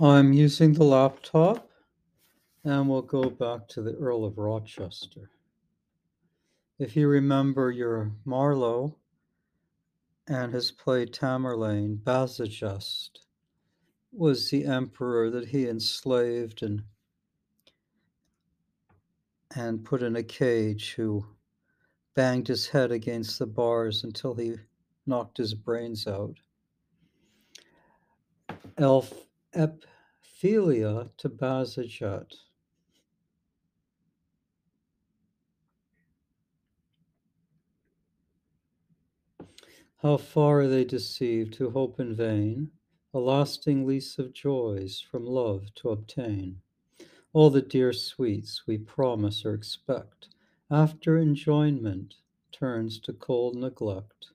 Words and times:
I'm 0.00 0.32
using 0.32 0.74
the 0.74 0.84
laptop 0.84 1.68
and 2.62 2.88
we'll 2.88 3.02
go 3.02 3.30
back 3.30 3.66
to 3.68 3.82
the 3.82 3.94
Earl 3.96 4.24
of 4.24 4.38
Rochester. 4.38 5.28
If 6.78 6.94
you 6.94 7.08
remember 7.08 7.72
your 7.72 8.12
Marlowe 8.24 8.94
and 10.28 10.52
his 10.52 10.70
play 10.70 11.04
Tamburlaine, 11.04 11.96
Bajazet 11.96 13.18
was 14.12 14.50
the 14.50 14.66
emperor 14.66 15.30
that 15.30 15.48
he 15.48 15.68
enslaved 15.68 16.62
and 16.62 16.84
and 19.56 19.84
put 19.84 20.04
in 20.04 20.14
a 20.14 20.22
cage 20.22 20.92
who 20.92 21.26
banged 22.14 22.46
his 22.46 22.68
head 22.68 22.92
against 22.92 23.40
the 23.40 23.46
bars 23.46 24.04
until 24.04 24.34
he 24.34 24.54
knocked 25.06 25.38
his 25.38 25.54
brains 25.54 26.06
out. 26.06 26.36
Elf 28.76 29.27
Ephelia 29.58 31.10
to 31.16 31.28
Bajazet. 31.28 32.32
How 39.96 40.16
far 40.16 40.60
are 40.60 40.68
they 40.68 40.84
deceived 40.84 41.56
who 41.56 41.70
hope 41.70 41.98
in 41.98 42.14
vain 42.14 42.70
a 43.12 43.18
lasting 43.18 43.84
lease 43.84 44.16
of 44.16 44.32
joys 44.32 45.00
from 45.00 45.26
love 45.26 45.74
to 45.74 45.88
obtain? 45.90 46.60
All 47.32 47.50
the 47.50 47.60
dear 47.60 47.92
sweets 47.92 48.62
we 48.64 48.78
promise 48.78 49.44
or 49.44 49.54
expect, 49.54 50.28
after 50.70 51.18
enjoyment 51.18 52.14
turns 52.52 53.00
to 53.00 53.12
cold 53.12 53.56
neglect. 53.56 54.28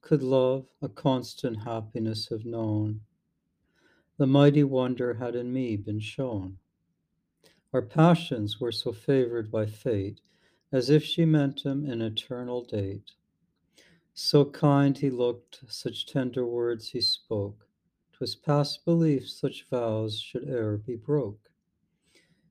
Could 0.00 0.22
love 0.22 0.68
a 0.80 0.88
constant 0.88 1.64
happiness 1.64 2.28
have 2.28 2.44
known, 2.44 3.00
the 4.20 4.26
mighty 4.26 4.62
wonder 4.62 5.14
had 5.14 5.34
in 5.34 5.50
me 5.50 5.74
been 5.76 5.98
shown. 5.98 6.58
Our 7.72 7.80
passions 7.80 8.60
were 8.60 8.70
so 8.70 8.92
favored 8.92 9.50
by 9.50 9.64
fate, 9.64 10.20
as 10.70 10.90
if 10.90 11.02
she 11.02 11.24
meant 11.24 11.64
him 11.64 11.86
an 11.86 12.02
eternal 12.02 12.62
date 12.62 13.12
so 14.12 14.44
kind 14.44 14.98
he 14.98 15.08
looked, 15.08 15.62
such 15.66 16.04
tender 16.04 16.44
words 16.44 16.90
he 16.90 17.00
spoke. 17.00 17.66
'Twas 18.12 18.34
past 18.34 18.84
belief 18.84 19.26
such 19.26 19.66
vows 19.70 20.20
should 20.20 20.44
e'er 20.44 20.76
be 20.76 20.94
broke. 20.94 21.50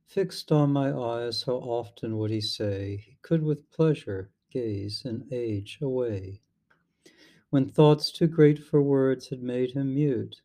Fixed 0.07 0.51
on 0.51 0.73
my 0.73 0.91
eyes, 0.91 1.43
how 1.43 1.57
often 1.57 2.17
would 2.17 2.31
he 2.31 2.41
say 2.41 2.97
he 2.97 3.19
could 3.21 3.43
with 3.43 3.69
pleasure 3.69 4.31
gaze 4.49 5.05
an 5.05 5.27
age 5.29 5.77
away. 5.79 6.41
When 7.51 7.69
thoughts 7.69 8.11
too 8.11 8.27
great 8.27 8.57
for 8.57 8.81
words 8.81 9.27
had 9.27 9.43
made 9.43 9.73
him 9.73 9.93
mute, 9.93 10.41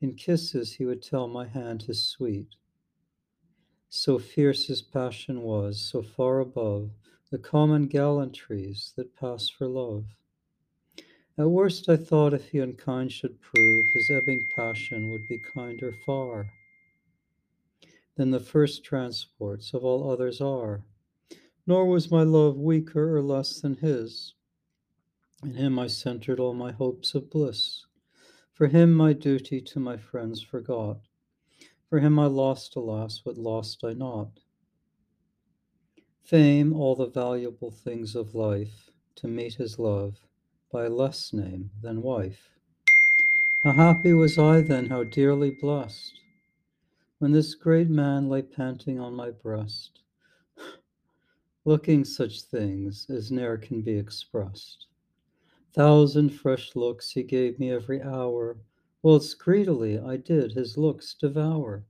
in 0.00 0.14
kisses 0.14 0.74
he 0.74 0.84
would 0.84 1.02
tell 1.02 1.26
my 1.26 1.46
hand 1.46 1.82
his 1.82 2.06
sweet. 2.06 2.54
So 3.88 4.18
fierce 4.18 4.66
his 4.66 4.82
passion 4.82 5.42
was, 5.42 5.80
so 5.80 6.02
far 6.02 6.40
above 6.40 6.90
the 7.30 7.38
common 7.38 7.86
gallantries 7.86 8.92
that 8.96 9.16
pass 9.16 9.48
for 9.48 9.66
love. 9.66 10.04
At 11.36 11.50
worst, 11.50 11.88
I 11.88 11.96
thought 11.96 12.34
if 12.34 12.48
he 12.48 12.58
unkind 12.58 13.12
should 13.12 13.40
prove, 13.40 13.86
his 13.94 14.10
ebbing 14.10 14.46
passion 14.56 15.10
would 15.10 15.28
be 15.28 15.38
kinder 15.54 15.92
far 16.04 16.50
than 18.16 18.30
the 18.30 18.40
first 18.40 18.82
transports 18.82 19.72
of 19.72 19.84
all 19.84 20.10
others 20.10 20.40
are. 20.40 20.82
Nor 21.66 21.86
was 21.86 22.10
my 22.10 22.22
love 22.22 22.56
weaker 22.56 23.16
or 23.16 23.22
less 23.22 23.60
than 23.60 23.76
his. 23.76 24.34
In 25.44 25.54
him 25.54 25.78
I 25.78 25.86
centered 25.86 26.40
all 26.40 26.54
my 26.54 26.72
hopes 26.72 27.14
of 27.14 27.30
bliss. 27.30 27.86
For 28.58 28.66
him 28.66 28.92
my 28.92 29.12
duty 29.12 29.60
to 29.60 29.78
my 29.78 29.96
friends 29.96 30.42
forgot. 30.42 30.98
For 31.88 32.00
him 32.00 32.18
I 32.18 32.26
lost, 32.26 32.74
alas, 32.74 33.20
what 33.22 33.38
lost 33.38 33.84
I 33.84 33.92
not 33.92 34.40
Fame, 36.24 36.72
all 36.72 36.96
the 36.96 37.06
valuable 37.06 37.70
things 37.70 38.16
of 38.16 38.34
life, 38.34 38.90
to 39.14 39.28
meet 39.28 39.54
his 39.54 39.78
love 39.78 40.18
by 40.72 40.88
less 40.88 41.32
name 41.32 41.70
than 41.82 42.02
wife. 42.02 42.50
How 43.62 43.70
happy 43.70 44.12
was 44.12 44.36
I 44.38 44.62
then, 44.62 44.86
how 44.86 45.04
dearly 45.04 45.52
blessed, 45.52 46.18
when 47.20 47.30
this 47.30 47.54
great 47.54 47.88
man 47.88 48.28
lay 48.28 48.42
panting 48.42 48.98
on 48.98 49.14
my 49.14 49.30
breast, 49.30 50.00
looking 51.64 52.04
such 52.04 52.42
things 52.42 53.06
as 53.08 53.30
ne'er 53.30 53.56
can 53.56 53.82
be 53.82 53.96
expressed. 53.96 54.88
Thousand 55.78 56.30
fresh 56.30 56.74
looks 56.74 57.12
he 57.12 57.22
gave 57.22 57.60
me 57.60 57.70
every 57.70 58.02
hour, 58.02 58.58
whilst 59.00 59.38
greedily 59.38 59.96
I 59.96 60.16
did 60.16 60.50
his 60.50 60.76
looks 60.76 61.14
devour, 61.14 61.86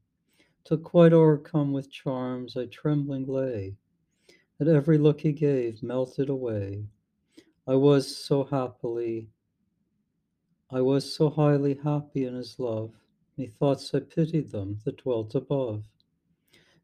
till 0.62 0.76
quite 0.76 1.15
o'ercome 1.15 1.72
with 1.72 1.91
charms 1.91 2.54
I 2.54 2.66
trembling 2.66 3.25
lay. 3.25 3.78
At 4.60 4.69
every 4.69 4.99
look 4.99 5.22
he 5.22 5.32
gave 5.32 5.82
melted 5.82 6.28
away. 6.28 6.84
I 7.66 7.76
was 7.76 8.15
so 8.15 8.44
happily, 8.44 9.31
I 10.69 10.82
was 10.82 11.10
so 11.10 11.31
highly 11.31 11.72
happy 11.72 12.26
in 12.26 12.34
his 12.34 12.59
love, 12.59 12.93
methoughts 13.38 13.94
I 13.94 14.00
pitied 14.00 14.50
them 14.50 14.81
that 14.84 14.99
dwelt 14.99 15.34
above. 15.34 15.88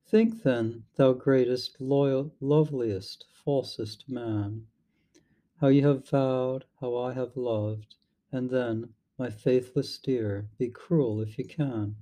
Think 0.06 0.42
then, 0.42 0.84
thou 0.96 1.12
greatest, 1.12 1.82
loyal, 1.82 2.34
loveliest, 2.40 3.26
falsest 3.44 4.08
man, 4.08 4.68
how 5.64 5.70
you 5.70 5.88
have 5.88 6.06
vowed, 6.10 6.62
how 6.78 6.94
I 6.94 7.14
have 7.14 7.34
loved, 7.38 7.94
and 8.30 8.50
then, 8.50 8.86
my 9.18 9.30
faithless 9.30 9.96
dear, 9.96 10.46
be 10.58 10.68
cruel 10.68 11.22
if 11.22 11.38
you 11.38 11.44
can. 11.46 11.96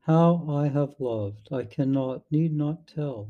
How 0.00 0.46
I 0.48 0.68
have 0.68 0.98
loved, 0.98 1.52
I 1.52 1.64
cannot, 1.64 2.24
need 2.32 2.54
not 2.56 2.86
tell. 2.86 3.28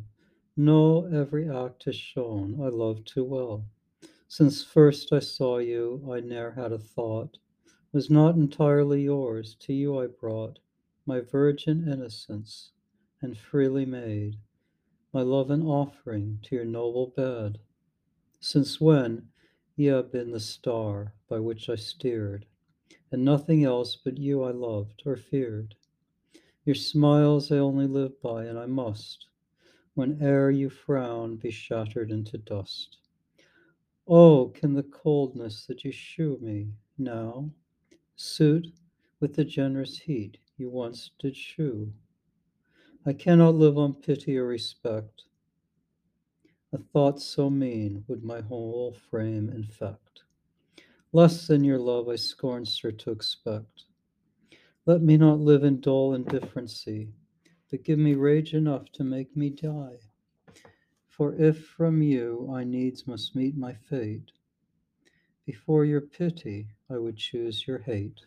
No, 0.57 1.07
every 1.07 1.51
act 1.51 1.87
has 1.87 1.97
shown 1.97 2.61
I 2.63 2.69
love 2.69 3.05
too 3.05 3.25
well. 3.25 3.65
Since 4.29 4.63
first 4.63 5.13
I 5.13 5.19
saw 5.19 5.59
you, 5.59 6.09
I 6.09 6.21
ne'er 6.21 6.53
had 6.53 6.71
a 6.71 6.79
thought 6.79 7.37
was 7.91 8.11
not 8.11 8.37
entirely 8.37 9.03
yours. 9.03 9.57
To 9.63 9.73
you 9.73 9.99
I 9.99 10.07
brought 10.07 10.61
my 11.05 11.19
virgin 11.19 11.93
innocence, 11.93 12.71
and 13.21 13.37
freely 13.37 13.85
made 13.85 14.37
my 15.13 15.23
love 15.23 15.51
an 15.51 15.67
offering 15.67 16.39
to 16.43 16.55
your 16.55 16.65
noble 16.65 17.09
bed. 17.17 17.59
Since 18.41 18.81
when 18.81 19.29
ye 19.77 19.87
have 19.87 20.11
been 20.11 20.31
the 20.31 20.41
star 20.41 21.15
by 21.29 21.39
which 21.39 21.69
I 21.69 21.77
steered, 21.77 22.47
and 23.13 23.25
nothing 23.25 23.65
else 23.65 23.97
but 23.97 24.19
you 24.19 24.43
I 24.43 24.51
loved 24.51 25.03
or 25.05 25.17
feared. 25.17 25.75
Your 26.65 26.75
smiles 26.75 27.53
I 27.53 27.59
only 27.59 27.87
live 27.87 28.21
by, 28.21 28.47
and 28.47 28.59
I 28.59 28.67
must 28.67 29.27
whene'er 29.95 30.51
you 30.51 30.71
frown, 30.71 31.37
be 31.37 31.51
shattered 31.51 32.11
into 32.11 32.39
dust. 32.39 32.97
Oh, 34.09 34.49
can 34.55 34.73
the 34.73 34.85
coldness 34.85 35.67
that 35.67 35.85
you 35.85 35.93
shew 35.93 36.39
me 36.41 36.73
now 36.97 37.51
suit 38.17 38.69
with 39.21 39.35
the 39.35 39.45
generous 39.45 39.99
heat 39.99 40.39
you 40.57 40.71
once 40.71 41.11
did 41.19 41.37
shew? 41.37 41.93
I 43.05 43.13
cannot 43.13 43.57
live 43.57 43.77
on 43.77 43.95
pity 43.95 44.39
or 44.39 44.47
respect. 44.47 45.25
A 46.73 46.79
thought 46.79 47.21
so 47.21 47.51
mean 47.51 48.05
would 48.09 48.23
my 48.23 48.41
whole 48.41 48.93
frame 48.93 49.49
infect. 49.49 50.23
Less 51.13 51.47
than 51.47 51.65
your 51.65 51.79
love 51.79 52.09
I 52.09 52.17
scorn, 52.17 52.65
sir, 52.65 52.93
to 52.93 53.11
expect. 53.11 53.85
Let 54.87 55.03
me 55.03 55.17
not 55.17 55.41
live 55.41 55.65
in 55.65 55.81
dull 55.81 56.13
indifferency 56.13 57.09
but 57.71 57.85
give 57.85 57.99
me 57.99 58.15
rage 58.15 58.53
enough 58.53 58.91
to 58.91 59.05
make 59.05 59.37
me 59.37 59.49
die. 59.49 59.99
For 61.09 61.35
if 61.37 61.67
from 61.67 62.03
you 62.03 62.51
I 62.53 62.65
needs 62.65 63.07
must 63.07 63.37
meet 63.37 63.57
my 63.57 63.75
fate, 63.75 64.33
before 65.47 65.85
your 65.85 66.01
pity 66.01 66.67
I 66.91 66.99
would 66.99 67.17
choose 67.17 67.67
your 67.67 67.79
hate. 67.79 68.27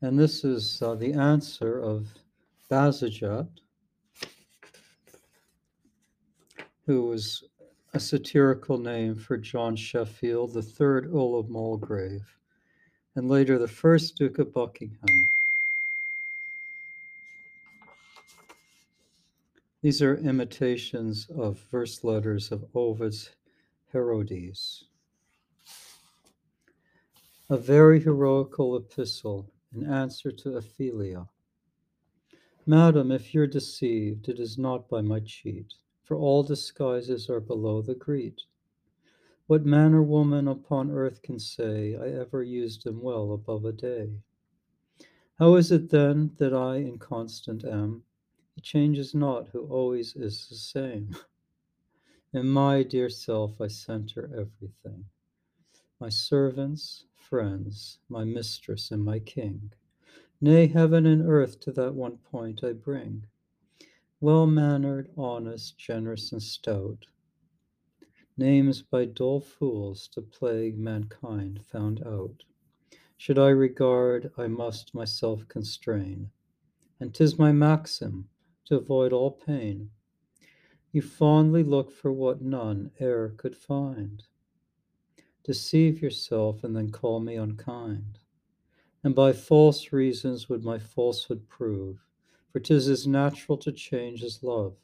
And 0.00 0.16
this 0.16 0.44
is 0.44 0.80
uh, 0.80 0.94
the 0.94 1.12
answer 1.12 1.80
of 1.80 2.06
Bajazet, 2.70 3.48
who 6.86 7.02
was 7.02 7.42
a 7.94 7.98
satirical 7.98 8.78
name 8.78 9.16
for 9.16 9.36
John 9.36 9.74
Sheffield, 9.74 10.52
the 10.52 10.62
third 10.62 11.06
Earl 11.06 11.36
of 11.36 11.48
Mulgrave, 11.48 12.22
and 13.16 13.28
later 13.28 13.58
the 13.58 13.66
first 13.66 14.16
Duke 14.16 14.38
of 14.38 14.52
Buckingham. 14.52 15.28
These 19.82 20.00
are 20.00 20.16
imitations 20.16 21.28
of 21.36 21.58
verse 21.72 22.04
letters 22.04 22.52
of 22.52 22.64
Ovid's 22.72 23.30
Heroides. 23.92 24.84
A 27.50 27.56
very 27.56 28.00
heroical 28.00 28.76
epistle 28.76 29.50
in 29.74 29.84
answer 29.84 30.30
to 30.30 30.56
Ephelia. 30.56 31.28
Madam, 32.66 33.10
if 33.10 33.32
you're 33.34 33.46
deceived, 33.46 34.28
it 34.28 34.38
is 34.38 34.58
not 34.58 34.88
by 34.88 35.00
my 35.00 35.20
cheat 35.20 35.74
for 36.08 36.16
all 36.16 36.42
disguises 36.42 37.28
are 37.28 37.38
below 37.38 37.82
the 37.82 37.94
greet. 37.94 38.40
What 39.46 39.66
man 39.66 39.92
or 39.92 40.02
woman 40.02 40.48
upon 40.48 40.90
earth 40.90 41.20
can 41.20 41.38
say, 41.38 41.96
I 41.96 42.08
ever 42.18 42.42
used 42.42 42.86
him 42.86 43.02
well 43.02 43.32
above 43.32 43.66
a 43.66 43.72
day? 43.72 44.22
How 45.38 45.56
is 45.56 45.70
it 45.70 45.90
then 45.90 46.30
that 46.38 46.54
I 46.54 46.76
inconstant 46.76 47.62
am? 47.62 48.04
He 48.54 48.62
changes 48.62 49.14
not 49.14 49.48
who 49.48 49.66
always 49.66 50.16
is 50.16 50.48
the 50.48 50.56
same. 50.56 51.14
In 52.32 52.48
my 52.48 52.82
dear 52.82 53.10
self 53.10 53.60
I 53.60 53.66
center 53.66 54.30
everything 54.32 55.04
my 56.00 56.08
servants, 56.08 57.04
friends, 57.28 57.98
my 58.08 58.24
mistress, 58.24 58.90
and 58.90 59.04
my 59.04 59.18
king. 59.18 59.70
Nay, 60.40 60.66
heaven 60.66 61.04
and 61.04 61.20
earth 61.28 61.60
to 61.60 61.72
that 61.72 61.94
one 61.94 62.16
point 62.16 62.64
I 62.64 62.72
bring. 62.72 63.26
Well 64.18 64.46
mannered, 64.46 65.10
honest, 65.14 65.76
generous, 65.76 66.32
and 66.32 66.42
stout, 66.42 67.04
names 68.38 68.80
by 68.80 69.04
dull 69.04 69.40
fools 69.40 70.08
to 70.08 70.22
plague 70.22 70.78
mankind 70.78 71.66
found 71.66 72.02
out. 72.06 72.44
Should 73.18 73.38
I 73.38 73.50
regard, 73.50 74.32
I 74.38 74.46
must 74.46 74.94
myself 74.94 75.46
constrain, 75.48 76.30
and 76.98 77.12
'tis 77.12 77.38
my 77.38 77.52
maxim 77.52 78.30
to 78.64 78.76
avoid 78.76 79.12
all 79.12 79.32
pain. 79.32 79.90
You 80.92 81.02
fondly 81.02 81.62
look 81.62 81.90
for 81.90 82.10
what 82.10 82.40
none 82.40 82.90
e'er 82.98 83.34
could 83.36 83.54
find. 83.54 84.24
Deceive 85.48 86.02
yourself 86.02 86.62
and 86.62 86.76
then 86.76 86.90
call 86.90 87.20
me 87.20 87.36
unkind. 87.36 88.18
And 89.02 89.14
by 89.14 89.32
false 89.32 89.94
reasons 89.94 90.50
would 90.50 90.62
my 90.62 90.78
falsehood 90.78 91.48
prove, 91.48 92.04
for 92.52 92.60
'tis 92.60 92.86
as 92.86 93.06
natural 93.06 93.56
to 93.56 93.72
change 93.72 94.22
as 94.22 94.42
love. 94.42 94.76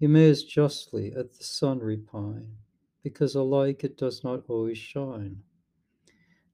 You 0.00 0.08
may 0.08 0.28
as 0.28 0.42
justly 0.42 1.12
at 1.12 1.34
the 1.34 1.44
sun 1.44 1.78
repine, 1.78 2.56
because 3.04 3.36
alike 3.36 3.84
it 3.84 3.96
does 3.96 4.24
not 4.24 4.50
always 4.50 4.78
shine. 4.78 5.44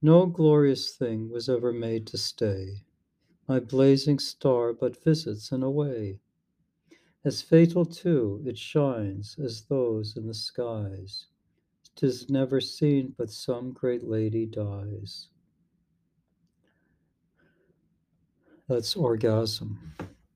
No 0.02 0.26
glorious 0.26 0.94
thing 0.94 1.30
was 1.30 1.48
ever 1.48 1.72
made 1.72 2.06
to 2.08 2.18
stay, 2.18 2.84
my 3.48 3.58
blazing 3.58 4.18
star 4.18 4.74
but 4.74 5.02
visits 5.02 5.50
in 5.50 5.62
a 5.62 5.70
way. 5.70 6.20
As 7.24 7.40
fatal 7.40 7.86
too, 7.86 8.42
it 8.44 8.58
shines 8.58 9.38
as 9.38 9.62
those 9.62 10.14
in 10.14 10.26
the 10.26 10.34
skies. 10.34 11.28
'Tis 11.98 12.30
never 12.30 12.60
seen 12.60 13.12
but 13.18 13.28
some 13.28 13.72
great 13.72 14.04
lady 14.04 14.46
dies. 14.46 15.30
That's 18.68 18.94
orgasm. 18.94 19.80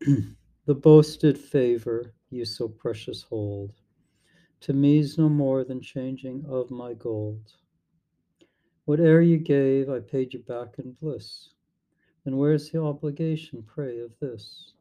the 0.67 0.75
boasted 0.75 1.39
favor 1.39 2.15
you 2.31 2.45
so 2.45 2.67
precious 2.67 3.23
hold 3.23 3.75
to 4.59 4.73
me's 4.73 5.17
no 5.17 5.29
more 5.29 5.63
than 5.63 5.81
changing 5.81 6.45
of 6.49 6.73
my 6.73 6.95
gold. 6.95 7.53
Whate'er 8.85 9.21
you 9.21 9.39
gave, 9.39 9.89
I 9.89 10.01
paid 10.01 10.35
you 10.35 10.41
back 10.41 10.81
in 10.81 10.95
bliss. 10.95 11.51
And 12.25 12.39
where's 12.39 12.71
the 12.71 12.83
obligation, 12.83 13.63
pray, 13.63 14.01
of 14.01 14.11
this? 14.19 14.73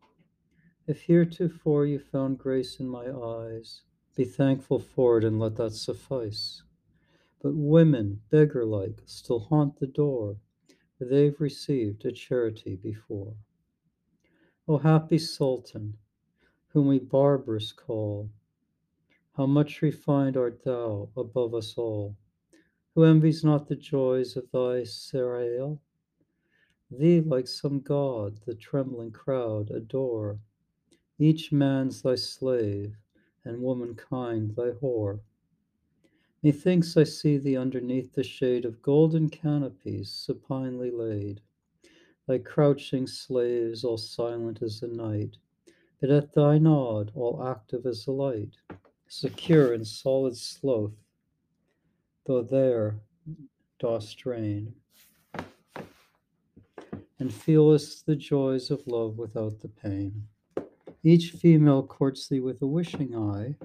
If 0.87 1.01
heretofore 1.01 1.85
you 1.85 1.99
found 1.99 2.39
grace 2.39 2.79
in 2.79 2.87
my 2.87 3.05
eyes, 3.11 3.83
be 4.15 4.25
thankful 4.25 4.79
for 4.79 5.19
it 5.19 5.23
and 5.23 5.39
let 5.39 5.55
that 5.57 5.73
suffice. 5.73 6.63
But 7.41 7.55
women, 7.55 8.21
beggar 8.29 8.65
like, 8.65 9.01
still 9.05 9.39
haunt 9.39 9.79
the 9.79 9.87
door 9.87 10.37
where 10.97 11.09
they've 11.09 11.41
received 11.41 12.05
a 12.05 12.11
charity 12.11 12.75
before. 12.75 13.33
O 14.67 14.77
happy 14.77 15.17
Sultan, 15.17 15.97
whom 16.67 16.87
we 16.87 16.99
barbarous 16.99 17.71
call, 17.71 18.29
how 19.33 19.47
much 19.47 19.81
refined 19.81 20.37
art 20.37 20.63
thou 20.63 21.09
above 21.17 21.55
us 21.55 21.75
all, 21.77 22.15
who 22.93 23.03
envies 23.03 23.43
not 23.43 23.67
the 23.67 23.75
joys 23.75 24.35
of 24.35 24.51
thy 24.51 24.83
Serail? 24.83 25.79
Thee, 26.91 27.21
like 27.21 27.47
some 27.47 27.79
god, 27.79 28.39
the 28.45 28.53
trembling 28.53 29.11
crowd 29.11 29.71
adore. 29.71 30.37
Each 31.17 31.51
man's 31.51 32.01
thy 32.01 32.15
slave, 32.15 32.97
and 33.43 33.61
womankind 33.61 34.55
thy 34.55 34.71
whore. 34.71 35.21
Methinks 36.43 36.97
I 36.97 37.03
see 37.03 37.37
thee 37.37 37.55
underneath 37.55 38.13
the 38.13 38.23
shade 38.23 38.65
of 38.65 38.81
golden 38.81 39.29
canopies 39.29 40.09
supinely 40.09 40.89
laid, 40.89 41.39
thy 42.27 42.39
crouching 42.39 43.05
slaves 43.05 43.83
all 43.83 43.97
silent 43.97 44.63
as 44.63 44.79
the 44.79 44.87
night, 44.87 45.37
but 45.99 46.09
at 46.09 46.33
thy 46.33 46.57
nod 46.57 47.11
all 47.13 47.43
active 47.43 47.85
as 47.85 48.05
the 48.05 48.11
light, 48.11 48.55
secure 49.07 49.73
in 49.73 49.85
solid 49.85 50.35
sloth, 50.35 50.95
though 52.25 52.41
there 52.41 52.99
dost 53.77 54.25
reign 54.25 54.73
and 57.19 57.31
feelest 57.31 58.07
the 58.07 58.15
joys 58.15 58.71
of 58.71 58.87
love 58.87 59.19
without 59.19 59.59
the 59.59 59.67
pain. 59.67 60.27
Each 61.03 61.29
female 61.29 61.83
courts 61.83 62.27
thee 62.27 62.39
with 62.39 62.63
a 62.63 62.67
wishing 62.67 63.15
eye, 63.15 63.55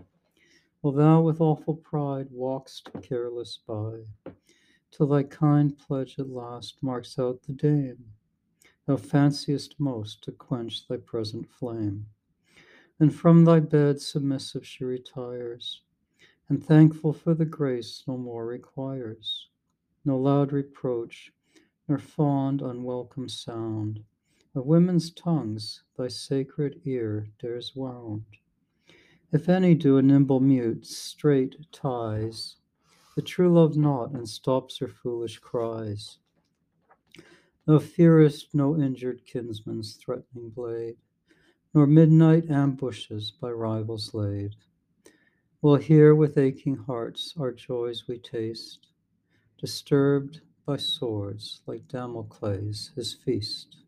while 0.80 0.92
thou 0.92 1.20
with 1.20 1.40
awful 1.40 1.74
pride 1.74 2.28
walk'st 2.30 2.90
careless 3.02 3.58
by, 3.66 4.00
till 4.90 5.06
thy 5.06 5.22
kind 5.22 5.78
pledge 5.78 6.18
at 6.18 6.28
last 6.28 6.82
marks 6.82 7.18
out 7.18 7.42
the 7.42 7.52
dame 7.52 8.12
thou 8.86 8.96
fanciest 8.96 9.78
most 9.78 10.22
to 10.22 10.32
quench 10.32 10.86
thy 10.86 10.96
present 10.96 11.50
flame. 11.50 12.06
And 13.00 13.12
from 13.12 13.44
thy 13.44 13.60
bed 13.60 14.00
submissive 14.00 14.64
she 14.64 14.84
retires, 14.84 15.82
and 16.48 16.64
thankful 16.64 17.12
for 17.12 17.34
the 17.34 17.44
grace 17.44 18.04
no 18.06 18.16
more 18.16 18.46
requires, 18.46 19.48
no 20.04 20.16
loud 20.16 20.52
reproach 20.52 21.32
nor 21.88 21.98
fond 21.98 22.62
unwelcome 22.62 23.28
sound 23.28 24.02
of 24.54 24.64
women's 24.64 25.10
tongues 25.10 25.82
thy 25.98 26.08
sacred 26.08 26.80
ear 26.84 27.28
dares 27.38 27.74
wound. 27.76 28.24
If 29.32 29.48
any 29.48 29.74
do 29.74 29.96
a 29.96 30.02
nimble 30.02 30.40
mute 30.40 30.86
straight 30.86 31.56
ties 31.72 32.56
the 33.16 33.22
true 33.22 33.50
love 33.50 33.76
knot 33.78 34.12
and 34.12 34.28
stops 34.28 34.78
her 34.78 34.88
foolish 34.88 35.38
cries. 35.38 36.18
Thou 37.64 37.78
fearest 37.78 38.54
no 38.54 38.76
injured 38.76 39.24
kinsman's 39.24 39.94
threatening 39.94 40.50
blade, 40.50 40.98
nor 41.72 41.86
midnight 41.86 42.50
ambushes 42.50 43.30
by 43.30 43.50
rivals 43.50 44.12
laid. 44.12 44.54
Well, 45.62 45.76
here 45.76 46.14
with 46.14 46.36
aching 46.36 46.76
hearts 46.76 47.34
our 47.40 47.52
joys 47.52 48.06
we 48.06 48.18
taste, 48.18 48.88
disturbed 49.58 50.42
by 50.66 50.76
swords 50.76 51.62
like 51.66 51.88
Damocles 51.88 52.92
his 52.94 53.14
feast. 53.14 53.78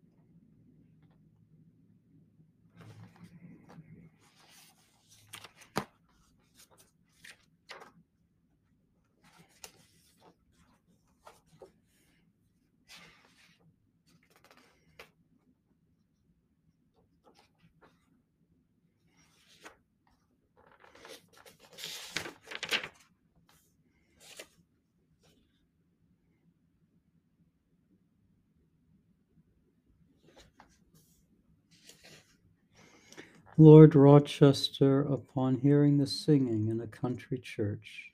Lord 33.61 33.97
Rochester, 33.97 35.01
upon 35.01 35.57
hearing 35.57 35.99
the 35.99 36.07
singing 36.07 36.69
in 36.69 36.81
a 36.81 36.87
country 36.87 37.41
church, 37.41 38.13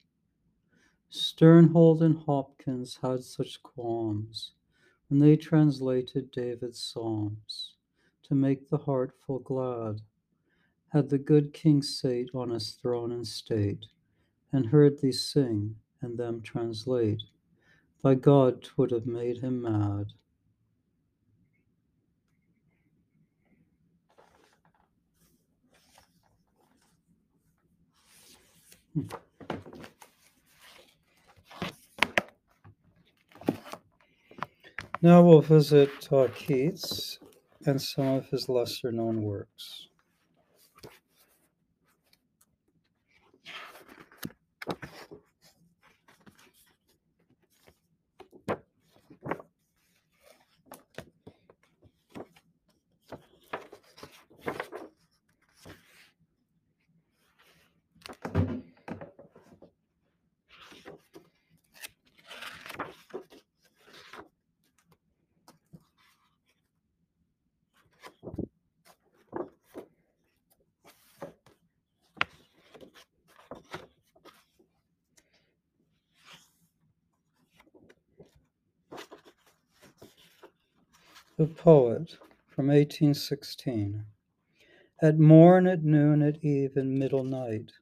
Sternhold 1.11 2.01
and 2.01 2.17
Hopkins 2.17 2.97
had 3.03 3.23
such 3.23 3.61
qualms 3.61 4.53
when 5.07 5.19
they 5.19 5.37
translated 5.37 6.31
David's 6.31 6.79
Psalms 6.79 7.73
to 8.23 8.33
make 8.33 8.69
the 8.69 8.79
heart 8.79 9.13
full 9.23 9.37
glad. 9.37 10.01
Had 10.89 11.09
the 11.09 11.19
good 11.19 11.53
king 11.53 11.83
sate 11.83 12.31
on 12.33 12.49
his 12.49 12.71
throne 12.71 13.11
in 13.11 13.23
state 13.23 13.85
and 14.51 14.65
heard 14.65 14.99
thee 14.99 15.11
sing 15.11 15.75
and 16.01 16.17
them 16.17 16.41
translate, 16.41 17.21
by 18.01 18.15
God, 18.15 18.63
twould 18.63 18.89
have 18.89 19.05
made 19.05 19.37
him 19.37 19.61
mad. 19.61 20.07
Now 35.01 35.21
we'll 35.21 35.41
visit 35.41 35.89
Keats 36.35 37.19
and 37.65 37.81
some 37.81 38.07
of 38.07 38.29
his 38.29 38.49
lesser 38.49 38.91
known 38.91 39.21
works. 39.21 39.84
The 81.37 81.47
Poet 81.47 82.17
from 82.47 82.67
1816. 82.67 84.05
At 85.01 85.19
morn, 85.19 85.67
at 85.67 85.83
noon, 85.83 86.21
at 86.21 86.41
eve, 86.41 86.77
and 86.77 86.97
middle 86.97 87.25
night, 87.25 87.73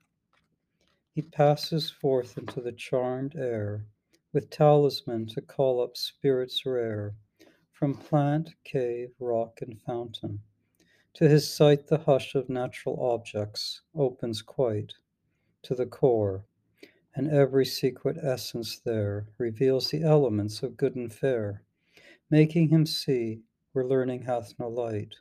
he 1.14 1.22
passes 1.22 1.92
forth 1.92 2.36
into 2.36 2.62
the 2.62 2.72
charmed 2.72 3.36
air 3.36 3.86
with 4.32 4.50
talisman 4.50 5.28
to 5.28 5.42
call 5.42 5.84
up 5.84 5.98
spirits 5.98 6.66
rare 6.66 7.14
from 7.72 7.96
plant, 7.96 8.56
cave, 8.64 9.12
rock, 9.20 9.62
and 9.62 9.80
fountain. 9.82 10.40
To 11.14 11.30
his 11.30 11.48
sight, 11.48 11.86
the 11.86 12.00
hush 12.00 12.34
of 12.34 12.50
natural 12.50 13.00
objects 13.00 13.84
opens 13.94 14.42
quite 14.42 14.96
to 15.62 15.76
the 15.76 15.86
core, 15.86 16.44
and 17.14 17.30
every 17.30 17.68
secret 17.68 18.18
essence 18.20 18.80
there 18.80 19.28
reveals 19.38 19.92
the 19.92 20.02
elements 20.02 20.64
of 20.64 20.76
good 20.76 20.96
and 20.96 21.14
fair, 21.14 21.62
making 22.34 22.68
him 22.70 22.84
see 22.84 23.40
where 23.74 23.86
learning 23.86 24.24
hath 24.24 24.56
no 24.58 24.68
light. 24.68 25.14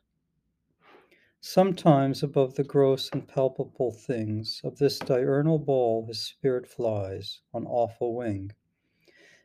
Sometimes 1.42 2.22
above 2.22 2.54
the 2.54 2.64
gross 2.64 3.10
and 3.12 3.28
palpable 3.28 3.92
things 3.92 4.62
of 4.64 4.78
this 4.78 4.98
diurnal 4.98 5.58
ball 5.58 6.06
his 6.06 6.20
spirit 6.20 6.66
flies 6.66 7.42
on 7.52 7.66
awful 7.66 8.14
wing, 8.14 8.50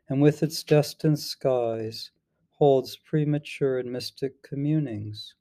and 0.07 0.21
with 0.21 0.43
its 0.43 0.63
destined 0.63 1.19
skies 1.19 2.12
holds 2.51 2.95
premature 2.95 3.79
and 3.79 3.91
mystic 3.91 4.41
communings, 4.43 5.36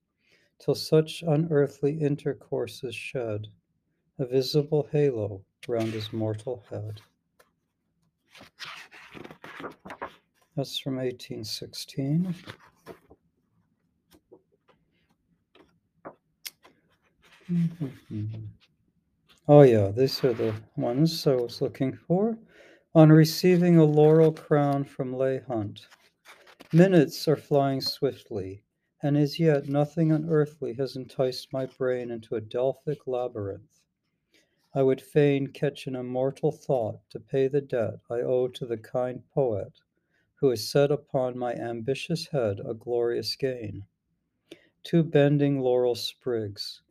till 0.59 0.75
such 0.75 1.23
unearthly 1.23 1.97
intercourses 2.01 2.97
shed 2.97 3.47
a 4.19 4.27
visible 4.27 4.89
halo 4.91 5.45
round 5.69 5.93
his 5.93 6.13
mortal 6.13 6.65
head. 6.71 7.01
That's 10.57 10.79
from 10.79 10.97
1816. 10.97 12.35
Mm-hmm. 17.53 18.25
Oh, 19.49 19.61
yeah, 19.61 19.89
these 19.89 20.25
are 20.25 20.33
the 20.33 20.55
ones 20.79 21.27
I 21.27 21.35
was 21.35 21.61
looking 21.61 21.93
for. 21.93 22.39
On 22.95 23.13
receiving 23.13 23.77
a 23.77 23.85
laurel 23.85 24.33
crown 24.33 24.85
from 24.85 25.13
Leigh 25.13 25.43
Hunt, 25.47 25.87
minutes 26.73 27.29
are 27.29 27.37
flying 27.37 27.83
swiftly, 27.83 28.63
and 29.03 29.19
as 29.19 29.39
yet 29.39 29.69
nothing 29.69 30.11
unearthly 30.11 30.73
has 30.79 30.97
enticed 30.97 31.53
my 31.53 31.67
brain 31.67 32.11
into 32.11 32.35
a 32.35 32.41
Delphic 32.41 33.07
labyrinth. 33.07 33.83
I 34.75 34.83
would 34.83 35.03
fain 35.03 35.49
catch 35.49 35.87
an 35.87 35.97
immortal 35.97 36.51
thought 36.51 37.01
to 37.11 37.21
pay 37.21 37.47
the 37.47 37.61
debt 37.61 38.01
I 38.11 38.23
owe 38.23 38.49
to 38.49 38.65
the 38.65 38.79
kind 38.79 39.23
poet 39.35 39.75
who 40.37 40.51
has 40.51 40.69
set 40.69 40.91
upon 40.91 41.37
my 41.37 41.55
ambitious 41.55 42.29
head 42.29 42.61
a 42.61 42.75
glorious 42.75 43.35
gain. 43.37 43.85
Two 44.83 45.03
bending 45.03 45.61
laurel 45.61 45.95
sprigs, 45.95 46.83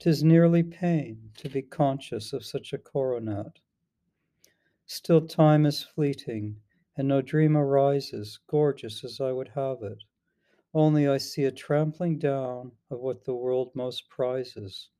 'tis 0.00 0.22
nearly 0.22 0.62
pain 0.62 1.30
to 1.36 1.48
be 1.48 1.62
conscious 1.62 2.32
of 2.32 2.44
such 2.44 2.72
a 2.72 2.78
coronet. 2.78 3.60
Still 4.86 5.26
time 5.26 5.66
is 5.66 5.82
fleeting, 5.82 6.60
and 6.96 7.08
no 7.08 7.20
dream 7.20 7.56
arises 7.56 8.38
gorgeous 8.46 9.02
as 9.04 9.20
I 9.20 9.32
would 9.32 9.48
have 9.48 9.82
it. 9.82 10.04
Only 10.72 11.08
I 11.08 11.18
see 11.18 11.44
a 11.44 11.52
trampling 11.52 12.18
down 12.18 12.72
of 12.90 13.00
what 13.00 13.24
the 13.24 13.34
world 13.34 13.74
most 13.74 14.08
prizes 14.08 14.90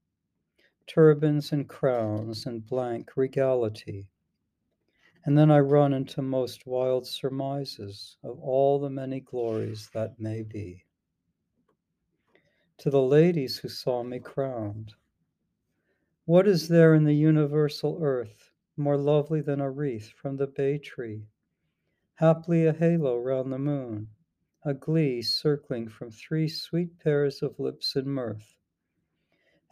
turbans 0.86 1.52
and 1.52 1.68
crowns 1.68 2.44
and 2.46 2.66
blank 2.66 3.16
regality. 3.16 4.08
And 5.24 5.38
then 5.38 5.50
I 5.50 5.60
run 5.60 5.92
into 5.92 6.20
most 6.22 6.66
wild 6.66 7.06
surmises 7.06 8.18
of 8.22 8.38
all 8.40 8.78
the 8.78 8.90
many 8.90 9.20
glories 9.20 9.88
that 9.94 10.20
may 10.20 10.42
be. 10.42 10.84
To 12.78 12.90
the 12.90 13.02
ladies 13.02 13.58
who 13.58 13.68
saw 13.68 14.02
me 14.02 14.18
crowned, 14.18 14.94
what 16.26 16.46
is 16.46 16.68
there 16.68 16.94
in 16.94 17.04
the 17.04 17.14
universal 17.14 17.98
earth 18.02 18.52
more 18.76 18.96
lovely 18.96 19.40
than 19.40 19.60
a 19.60 19.70
wreath 19.70 20.10
from 20.10 20.36
the 20.36 20.46
bay 20.46 20.78
tree? 20.78 21.26
Haply 22.14 22.66
a 22.66 22.72
halo 22.72 23.18
round 23.18 23.52
the 23.52 23.58
moon, 23.58 24.08
a 24.64 24.74
glee 24.74 25.22
circling 25.22 25.88
from 25.88 26.10
three 26.10 26.48
sweet 26.48 26.98
pairs 26.98 27.42
of 27.42 27.58
lips 27.58 27.96
in 27.96 28.08
mirth 28.08 28.56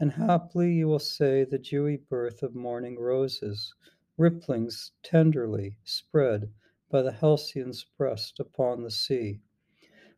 and 0.03 0.11
haply 0.11 0.73
you 0.73 0.89
will 0.89 0.99
say 0.99 1.45
the 1.45 1.59
dewy 1.59 1.97
birth 1.97 2.43
of 2.43 2.57
morning 2.57 2.99
roses, 2.99 3.73
ripplings 4.19 4.93
tenderly 5.03 5.79
spread 5.85 6.53
by 6.91 7.03
the 7.03 7.13
halcyon's 7.13 7.85
breast 7.97 8.39
upon 8.39 8.83
the 8.83 8.91
sea. 8.91 9.41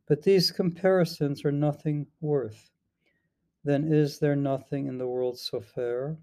But 0.07 0.23
these 0.23 0.51
comparisons 0.51 1.45
are 1.45 1.53
nothing 1.53 2.07
worth. 2.21 2.71
Then 3.63 3.93
is 3.93 4.19
there 4.19 4.37
nothing 4.37 4.87
in 4.87 4.99
the 4.99 5.09
world 5.09 5.39
so 5.39 5.61
fair? 5.61 6.19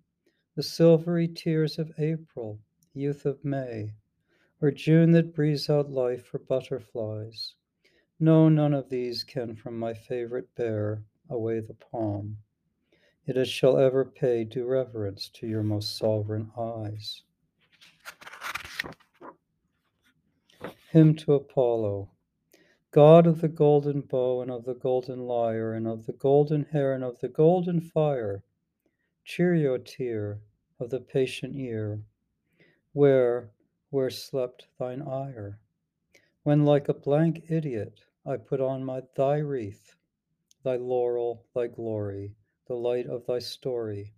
The 0.56 0.64
silvery 0.64 1.28
tears 1.28 1.80
of 1.80 1.94
April, 1.98 2.60
youth 2.94 3.26
of 3.26 3.44
May, 3.46 3.94
or 4.62 4.72
June 4.72 5.12
that 5.12 5.34
breathes 5.34 5.70
out 5.70 5.90
life 5.90 6.26
for 6.26 6.40
butterflies. 6.40 7.56
No, 8.20 8.50
none 8.50 8.74
of 8.74 8.90
these 8.90 9.24
can 9.24 9.56
from 9.56 9.80
my 9.80 9.94
favorite 9.94 10.54
bear 10.56 11.04
away 11.30 11.60
the 11.62 11.74
palm 11.74 12.38
it 13.28 13.46
shall 13.46 13.78
ever 13.78 14.04
pay 14.04 14.44
due 14.44 14.66
reverence 14.66 15.30
to 15.30 15.48
your 15.48 15.64
most 15.64 15.96
sovereign 15.96 16.52
eyes. 16.58 17.24
Hymn 20.92 21.16
to 21.16 21.34
Apollo. 21.36 22.10
God 22.92 23.26
of 23.26 23.40
the 23.40 23.48
golden 23.48 24.02
bow 24.02 24.42
and 24.42 24.52
of 24.52 24.66
the 24.66 24.74
golden 24.74 25.26
lyre 25.26 25.74
and 25.74 25.88
of 25.88 26.06
the 26.06 26.12
golden 26.12 26.66
hair 26.66 26.92
and 26.94 27.02
of 27.02 27.22
the 27.22 27.30
golden 27.30 27.80
fire, 27.80 28.44
cheer 29.24 29.56
your 29.56 29.78
tear 29.78 30.42
of 30.82 30.90
the 30.90 31.00
patient 31.00 31.56
ear, 31.56 32.04
where, 32.92 33.52
where 33.90 34.10
slept 34.10 34.68
thine 34.78 35.02
ire? 35.02 35.62
When 36.44 36.66
like 36.66 36.90
a 36.90 36.94
blank 36.94 37.46
idiot 37.50 38.02
I 38.26 38.36
put 38.36 38.60
on 38.60 38.84
my 38.84 39.04
thy 39.16 39.38
wreath, 39.38 39.96
thy 40.64 40.76
laurel, 40.76 41.46
thy 41.56 41.68
glory, 41.68 42.36
the 42.68 42.76
light 42.76 43.08
of 43.08 43.26
thy 43.26 43.40
story? 43.40 44.14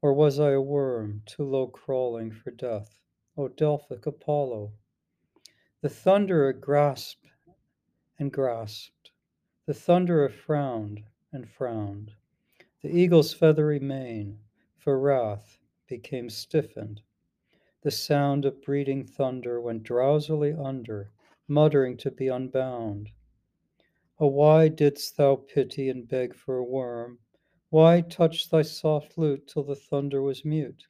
Or 0.00 0.12
was 0.12 0.38
I 0.38 0.52
a 0.52 0.60
worm 0.60 1.22
too 1.26 1.42
low 1.42 1.66
crawling 1.66 2.30
for 2.30 2.52
death, 2.52 3.00
O 3.36 3.48
Delphic 3.48 4.06
Apollo? 4.06 4.72
The 5.80 5.88
thunderer 5.88 6.52
grasped 6.52 7.26
and 8.16 8.32
grasped, 8.32 9.10
the 9.66 9.74
thunderer 9.74 10.28
frowned 10.28 11.02
and 11.32 11.48
frowned. 11.48 12.12
The 12.80 12.96
eagle's 12.96 13.34
feathery 13.34 13.80
mane, 13.80 14.38
for 14.76 15.00
wrath, 15.00 15.58
became 15.88 16.30
stiffened. 16.30 17.02
The 17.82 17.90
sound 17.90 18.44
of 18.44 18.62
breeding 18.62 19.04
thunder 19.04 19.60
went 19.60 19.82
drowsily 19.82 20.52
under, 20.52 21.10
muttering 21.48 21.96
to 21.98 22.12
be 22.12 22.28
unbound. 22.28 23.10
Oh, 24.20 24.28
why 24.28 24.68
didst 24.68 25.16
thou 25.16 25.36
pity 25.36 25.88
and 25.88 26.06
beg 26.06 26.36
for 26.36 26.56
a 26.56 26.64
worm 26.64 27.18
why 27.70 28.00
touch 28.00 28.48
thy 28.48 28.62
soft 28.62 29.18
lute 29.18 29.46
till 29.46 29.62
the 29.62 29.74
thunder 29.74 30.22
was 30.22 30.44
mute? 30.44 30.86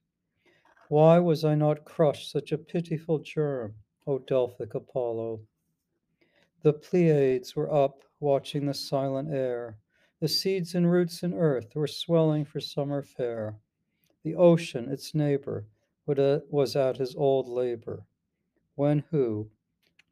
Why 0.89 1.19
was 1.19 1.45
I 1.45 1.55
not 1.55 1.85
crushed 1.85 2.31
such 2.31 2.53
a 2.53 2.59
pitiful 2.59 3.19
germ, 3.19 3.75
O 4.07 4.19
Delphic 4.21 4.75
Apollo? 4.75 5.41
The 6.63 6.73
Pleiades 6.73 7.57
were 7.57 7.73
up, 7.73 8.05
watching 8.21 8.67
the 8.67 8.75
silent 8.75 9.31
air. 9.33 9.79
The 10.21 10.29
seeds 10.29 10.75
and 10.75 10.91
roots 10.91 11.23
in 11.23 11.35
earth 11.35 11.75
were 11.75 11.87
swelling 11.87 12.45
for 12.45 12.61
summer 12.61 13.03
fair. 13.03 13.59
The 14.23 14.35
ocean, 14.35 14.89
its 14.89 15.15
neighbor, 15.15 15.67
was 16.07 16.75
at 16.75 16.97
his 16.97 17.15
old 17.17 17.49
labor. 17.49 18.05
When 18.77 19.05
who, 19.11 19.51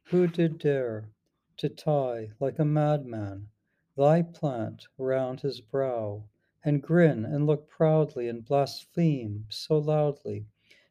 who 0.04 0.26
did 0.26 0.58
dare 0.58 1.10
to 1.56 1.68
tie, 1.68 2.30
like 2.38 2.58
a 2.58 2.64
madman, 2.64 3.48
thy 3.96 4.22
plant 4.22 4.88
round 4.98 5.40
his 5.40 5.60
brow? 5.60 6.24
And 6.66 6.82
grin 6.82 7.24
and 7.24 7.46
look 7.46 7.68
proudly 7.68 8.26
and 8.26 8.44
blaspheme 8.44 9.46
so 9.48 9.78
loudly, 9.78 10.44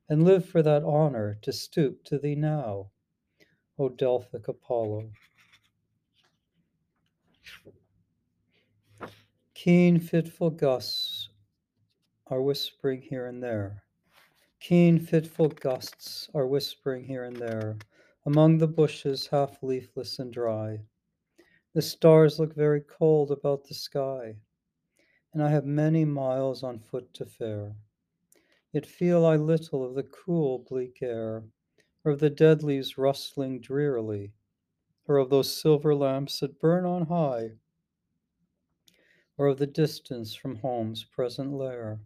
and 0.07 0.23
live 0.23 0.45
for 0.45 0.63
that 0.63 0.81
honor 0.83 1.37
to 1.41 1.51
stoop 1.51 2.01
to 2.05 2.17
thee 2.17 2.33
now, 2.33 2.89
O 3.77 3.89
Delphic 3.89 4.47
Apollo. 4.47 5.11
Keen, 9.53 9.99
fitful 9.99 10.49
gusts 10.49 11.27
are 12.27 12.41
whispering 12.41 13.01
here 13.01 13.25
and 13.25 13.43
there. 13.43 13.83
Keen, 14.61 14.97
fitful 14.97 15.49
gusts 15.49 16.29
are 16.33 16.47
whispering 16.47 17.03
here 17.03 17.25
and 17.25 17.35
there 17.35 17.77
among 18.25 18.57
the 18.57 18.67
bushes, 18.67 19.27
half 19.27 19.61
leafless 19.61 20.19
and 20.19 20.31
dry. 20.31 20.79
The 21.73 21.81
stars 21.81 22.39
look 22.39 22.55
very 22.55 22.79
cold 22.79 23.29
about 23.29 23.65
the 23.65 23.73
sky 23.73 24.35
and 25.35 25.43
I 25.43 25.49
have 25.49 25.65
many 25.65 26.05
miles 26.05 26.63
on 26.63 26.79
foot 26.79 27.13
to 27.15 27.25
fare. 27.25 27.75
Yet 28.71 28.85
feel 28.85 29.25
I 29.25 29.35
little 29.35 29.85
of 29.85 29.93
the 29.93 30.03
cool, 30.03 30.59
bleak 30.59 30.99
air, 31.01 31.43
or 32.05 32.13
of 32.13 32.19
the 32.19 32.29
dead 32.29 32.63
leaves 32.63 32.97
rustling 32.97 33.59
drearily, 33.59 34.31
or 35.05 35.17
of 35.17 35.29
those 35.29 35.53
silver 35.53 35.93
lamps 35.93 36.39
that 36.39 36.57
burn 36.59 36.85
on 36.85 37.07
high 37.07 37.57
or 39.37 39.47
of 39.47 39.57
the 39.57 39.67
distance 39.67 40.33
from 40.33 40.55
home's 40.55 41.03
present 41.03 41.51
lair. 41.51 41.99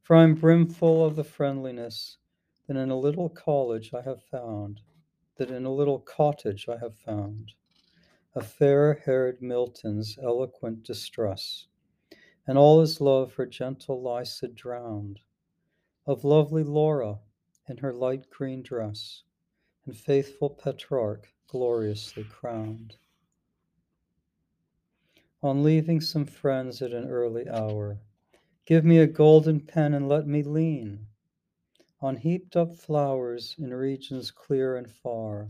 For 0.00 0.16
I 0.16 0.24
am 0.24 0.34
brimful 0.34 1.04
of 1.04 1.14
the 1.14 1.24
friendliness 1.24 2.16
that 2.66 2.78
in 2.78 2.90
a 2.90 2.98
little 2.98 3.28
college 3.28 3.92
I 3.92 4.00
have 4.00 4.22
found, 4.22 4.80
that 5.36 5.50
in 5.50 5.66
a 5.66 5.74
little 5.74 5.98
cottage 5.98 6.70
I 6.70 6.78
have 6.78 6.96
found, 6.96 7.52
a 8.34 8.42
fair 8.42 8.94
haired 8.94 9.42
Milton's 9.42 10.16
eloquent 10.22 10.84
distress, 10.84 11.66
and 12.46 12.58
all 12.58 12.80
his 12.80 13.00
love 13.00 13.32
for 13.32 13.46
gentle 13.46 14.00
Lycid 14.02 14.54
drowned, 14.54 15.20
of 16.06 16.24
lovely 16.24 16.62
Laura 16.62 17.20
in 17.68 17.76
her 17.76 17.92
light 17.92 18.28
green 18.30 18.62
dress, 18.62 19.22
and 19.86 19.96
faithful 19.96 20.50
Petrarch 20.50 21.28
gloriously 21.46 22.24
crowned. 22.24 22.96
On 25.42 25.62
leaving 25.62 26.00
some 26.00 26.24
friends 26.24 26.82
at 26.82 26.92
an 26.92 27.08
early 27.08 27.48
hour, 27.48 27.98
give 28.64 28.84
me 28.84 28.98
a 28.98 29.06
golden 29.06 29.60
pen 29.60 29.94
and 29.94 30.08
let 30.08 30.26
me 30.26 30.42
lean 30.42 31.06
on 32.02 32.16
heaped 32.16 32.56
up 32.56 32.74
flowers 32.74 33.54
in 33.58 33.72
regions 33.72 34.32
clear 34.32 34.76
and 34.76 34.90
far. 34.90 35.48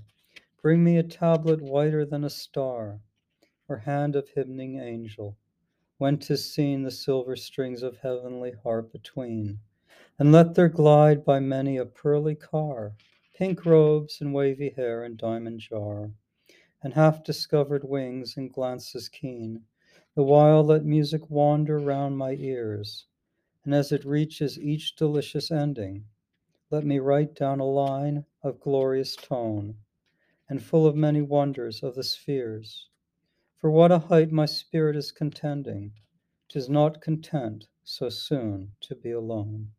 Bring 0.60 0.84
me 0.84 0.98
a 0.98 1.02
tablet 1.02 1.62
whiter 1.62 2.04
than 2.04 2.24
a 2.24 2.30
star, 2.30 3.00
or 3.68 3.78
hand 3.78 4.14
of 4.14 4.28
hymning 4.28 4.78
angel, 4.78 5.38
when 6.02 6.18
'tis 6.18 6.52
seen 6.52 6.82
the 6.82 6.90
silver 6.90 7.36
strings 7.36 7.80
of 7.80 7.98
heavenly 7.98 8.50
harp 8.64 8.90
between, 8.90 9.60
and 10.18 10.32
let 10.32 10.52
there 10.56 10.68
glide 10.68 11.24
by 11.24 11.38
many 11.38 11.76
a 11.76 11.86
pearly 11.86 12.34
car, 12.34 12.92
pink 13.36 13.64
robes 13.64 14.20
and 14.20 14.34
wavy 14.34 14.70
hair 14.70 15.04
and 15.04 15.16
diamond 15.16 15.60
jar, 15.60 16.10
and 16.82 16.94
half 16.94 17.22
discovered 17.22 17.84
wings 17.84 18.36
and 18.36 18.52
glances 18.52 19.08
keen, 19.08 19.62
the 20.16 20.24
while 20.24 20.64
let 20.64 20.84
music 20.84 21.30
wander 21.30 21.78
round 21.78 22.18
my 22.18 22.32
ears, 22.32 23.06
and 23.64 23.72
as 23.72 23.92
it 23.92 24.04
reaches 24.04 24.58
each 24.58 24.96
delicious 24.96 25.52
ending, 25.52 26.04
let 26.68 26.84
me 26.84 26.98
write 26.98 27.32
down 27.32 27.60
a 27.60 27.64
line 27.64 28.24
of 28.42 28.58
glorious 28.58 29.14
tone, 29.14 29.76
and 30.48 30.64
full 30.64 30.84
of 30.84 30.96
many 30.96 31.22
wonders 31.22 31.80
of 31.80 31.94
the 31.94 32.02
spheres. 32.02 32.88
For 33.62 33.70
what 33.70 33.92
a 33.92 34.00
height 34.00 34.32
my 34.32 34.46
spirit 34.46 34.96
is 34.96 35.12
contending, 35.12 35.92
'tis 36.48 36.68
not 36.68 37.00
content 37.00 37.68
so 37.84 38.08
soon 38.08 38.72
to 38.80 38.96
be 38.96 39.12
alone. 39.12 39.70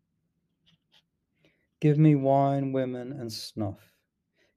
Give 1.81 1.97
me 1.97 2.15
wine, 2.15 2.71
women, 2.71 3.11
and 3.11 3.29
snuff. 3.29 3.91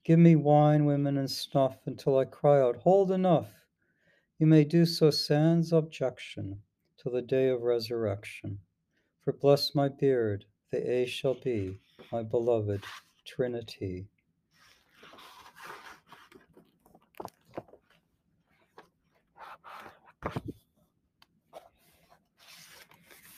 Give 0.05 0.21
me 0.21 0.37
wine, 0.37 0.85
women, 0.85 1.19
and 1.19 1.29
snuff 1.29 1.89
until 1.89 2.17
I 2.17 2.25
cry 2.25 2.61
out, 2.61 2.77
Hold 2.77 3.11
enough! 3.11 3.53
You 4.39 4.47
may 4.47 4.63
do 4.63 4.87
so 4.87 5.11
sans 5.11 5.73
objection 5.73 6.63
till 6.97 7.11
the 7.11 7.21
day 7.21 7.49
of 7.49 7.63
resurrection. 7.63 8.61
For 9.25 9.33
bless 9.33 9.75
my 9.75 9.89
beard, 9.89 10.45
the 10.71 10.89
A 10.89 11.05
shall 11.05 11.35
be 11.35 11.81
my 12.13 12.23
beloved 12.23 12.85
Trinity. 13.25 14.07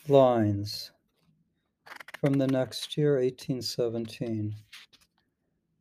Lines 0.08 0.90
from 2.20 2.34
the 2.34 2.46
next 2.46 2.96
year, 2.96 3.14
1817. 3.14 4.54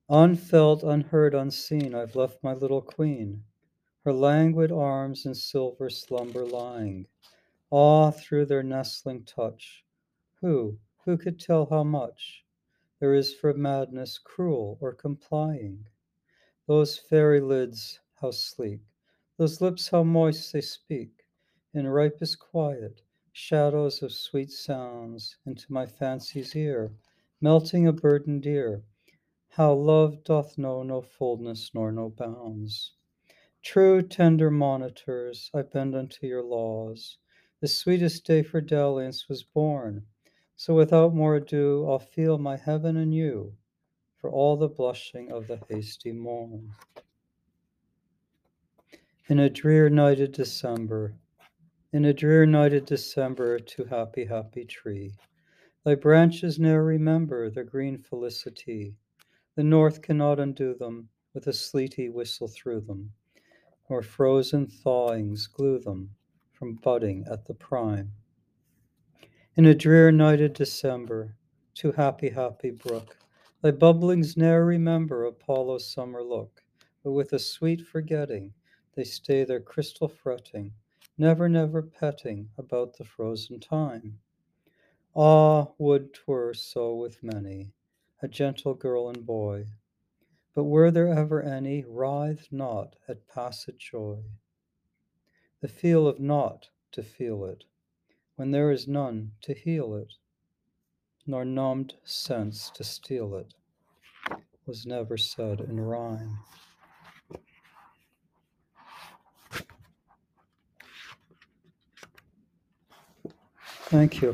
Unfelt, 0.10 0.84
unheard, 0.84 1.34
unseen, 1.34 1.96
I've 1.96 2.16
left 2.16 2.44
my 2.44 2.54
little 2.54 2.82
queen 2.82 3.44
her 4.08 4.14
languid 4.14 4.72
arms 4.72 5.26
in 5.26 5.36
silver 5.36 5.90
slumber 5.90 6.46
lying, 6.46 7.06
awe 7.72 8.10
through 8.10 8.46
their 8.46 8.64
nestling 8.64 9.22
touch. 9.26 9.84
Who, 10.40 10.80
who 11.04 11.18
could 11.18 11.42
tell 11.42 11.66
how 11.70 11.84
much 11.84 12.46
there 13.02 13.14
is 13.14 13.34
for 13.34 13.54
madness 13.54 14.18
cruel 14.18 14.78
or 14.80 14.94
complying? 14.94 15.88
Those 16.68 16.98
fairy 16.98 17.42
lids, 17.42 18.00
how 18.22 18.32
sleek, 18.32 18.80
those 19.38 19.62
lips, 19.62 19.90
how 19.90 20.04
moist 20.04 20.52
they 20.52 20.62
speak, 20.62 21.26
in 21.74 21.88
ripest 21.88 22.40
quiet, 22.40 23.02
shadows 23.32 24.02
of 24.02 24.12
sweet 24.12 24.50
sounds 24.50 25.38
into 25.46 25.72
my 25.72 25.86
fancy's 25.86 26.56
ear, 26.56 26.92
melting 27.40 27.86
a 27.86 27.94
burden 27.94 28.40
dear. 28.40 28.84
How 29.50 29.74
love 29.74 30.24
doth 30.24 30.58
know 30.58 30.84
no 30.84 31.02
fullness 31.02 31.72
nor 31.74 31.92
no 31.92 32.10
bounds. 32.10 32.94
True, 33.62 34.02
tender 34.02 34.50
monitors, 34.50 35.52
I 35.54 35.62
bend 35.62 35.96
unto 35.96 36.26
your 36.26 36.44
laws. 36.44 37.18
The 37.60 37.68
sweetest 37.68 38.26
day 38.26 38.44
for 38.44 38.62
dalliance 38.62 39.30
was 39.30 39.44
born. 39.44 40.06
So 40.56 40.74
without 40.76 41.14
more 41.14 41.36
ado, 41.36 41.86
I'll 41.88 42.00
feel 42.00 42.38
my 42.38 42.58
heaven 42.58 43.12
you 43.12 43.56
for 44.16 44.32
all 44.32 44.58
the 44.58 44.70
blushing 44.70 45.32
of 45.32 45.48
the 45.48 45.60
hasty 45.70 46.12
morn. 46.12 46.74
In 49.30 49.40
a 49.40 49.50
drear 49.50 49.90
night 49.90 50.22
of 50.22 50.32
December, 50.32 51.14
in 51.92 52.06
a 52.06 52.14
drear 52.14 52.46
night 52.46 52.74
of 52.74 52.86
December, 52.86 53.60
to 53.60 53.84
happy, 53.84 54.24
happy 54.24 54.64
tree, 54.64 55.16
thy 55.84 55.96
branches 55.96 56.58
ne'er 56.58 56.82
remember 56.82 57.50
their 57.50 57.66
green 57.66 57.98
felicity. 57.98 58.96
The 59.56 59.64
north 59.64 60.02
cannot 60.02 60.40
undo 60.40 60.74
them 60.74 61.10
with 61.34 61.46
a 61.48 61.52
sleety 61.52 62.08
whistle 62.08 62.48
through 62.48 62.82
them 62.82 63.12
nor 63.90 64.02
frozen 64.02 64.66
thawings 64.66 65.48
glue 65.48 65.80
them 65.80 66.16
from 66.54 66.76
budding 66.76 67.26
at 67.30 67.46
the 67.48 67.54
prime. 67.54 68.14
In 69.58 69.66
a 69.66 69.76
drear 69.76 70.10
night 70.10 70.40
of 70.40 70.54
December, 70.54 71.36
to 71.76 71.92
happy, 71.92 72.30
happy 72.30 72.72
brook, 72.72 73.18
thy 73.62 73.72
bubblings 73.72 74.38
ne'er 74.38 74.64
remember 74.64 75.26
Apollo's 75.26 75.92
summer 75.92 76.24
look, 76.24 76.64
but 77.04 77.12
with 77.12 77.34
a 77.34 77.40
sweet 77.40 77.82
forgetting 77.82 78.54
they 78.98 79.04
stay 79.04 79.44
their 79.44 79.60
crystal 79.60 80.08
fretting, 80.08 80.74
never, 81.20 81.48
never 81.48 81.84
petting 81.84 82.50
about 82.58 82.98
the 82.98 83.04
frozen 83.04 83.60
time. 83.60 84.18
Ah, 85.16 85.68
would 85.78 86.16
'twere 86.16 86.52
so 86.56 86.96
with 86.96 87.22
many, 87.22 87.72
a 88.24 88.28
gentle 88.28 88.74
girl 88.74 89.08
and 89.08 89.24
boy, 89.24 89.68
but 90.56 90.64
were 90.64 90.90
there 90.90 91.10
ever 91.10 91.44
any, 91.44 91.86
writhe 91.86 92.52
not 92.52 92.96
at 93.08 93.28
passed 93.28 93.70
joy. 93.78 94.24
The 95.62 95.68
feel 95.68 96.08
of 96.08 96.20
not 96.20 96.70
to 96.94 97.04
feel 97.04 97.46
it, 97.46 97.66
when 98.36 98.50
there 98.50 98.72
is 98.72 98.88
none 98.88 99.34
to 99.42 99.54
heal 99.54 99.94
it, 99.94 100.16
nor 101.28 101.46
numbed 101.46 101.94
sense 102.04 102.72
to 102.72 102.84
steal 102.84 103.36
it, 103.36 103.54
was 104.66 104.88
never 104.88 105.18
said 105.18 105.62
in 105.62 105.80
rhyme. 105.80 106.40
Thank 113.90 114.22
you. 114.22 114.34